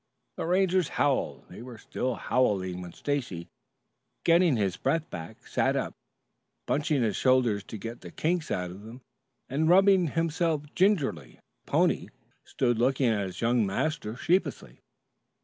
[0.37, 1.45] The Rangers howled.
[1.49, 3.45] They were still bowling when Stacy,
[4.23, 5.93] getting his breath back, sat up,
[6.65, 9.01] bunching his shoulders to get the kink out of them,
[9.47, 11.39] and rubbing himself gingerly.
[11.65, 12.07] The pony
[12.43, 14.79] stood looking at its young master sheepishly.